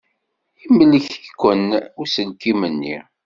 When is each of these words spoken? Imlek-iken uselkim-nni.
Imlek-iken 0.65 1.63
uselkim-nni. 2.01 2.97